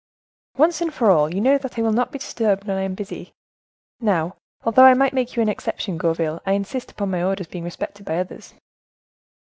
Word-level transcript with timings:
"Once 0.57 0.81
and 0.81 0.91
for 0.95 1.11
all, 1.11 1.31
you 1.31 1.39
know 1.39 1.59
that 1.59 1.77
I 1.77 1.83
will 1.83 1.91
not 1.91 2.11
be 2.11 2.17
disturbed 2.17 2.63
when 2.63 2.75
I 2.75 2.81
am 2.81 2.95
busy. 2.95 3.33
Now, 3.99 4.35
although 4.63 4.85
I 4.85 4.95
might 4.95 5.13
make 5.13 5.35
you 5.35 5.43
an 5.43 5.47
exception, 5.49 5.99
Gourville, 5.99 6.41
I 6.43 6.53
insist 6.53 6.89
upon 6.89 7.11
my 7.11 7.21
orders 7.23 7.45
being 7.45 7.63
respected 7.65 8.03
by 8.03 8.17
others." 8.17 8.55